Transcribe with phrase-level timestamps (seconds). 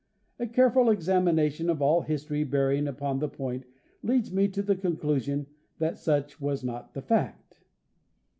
[0.39, 3.65] A careful exam ination of all history bearing upon the point
[4.01, 5.45] leads me to the conclusion
[5.77, 7.59] that such was not the fact.